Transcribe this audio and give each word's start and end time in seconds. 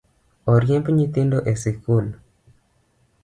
Oriemb 0.53 0.87
nyithindo 0.95 1.39
e 1.51 1.53
sikul 1.61 2.05